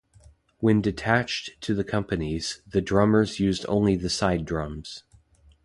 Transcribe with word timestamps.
When 0.57 0.81
detached 0.81 1.61
to 1.61 1.75
the 1.75 1.83
companies, 1.83 2.63
the 2.65 2.81
drummers 2.81 3.39
used 3.39 3.67
only 3.69 3.95
the 3.95 4.09
side 4.09 4.45
drums. 4.45 5.03